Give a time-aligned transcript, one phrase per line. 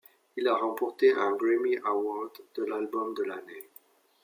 [0.35, 3.69] Il a remporté un Grammy Award de l'album de l'année.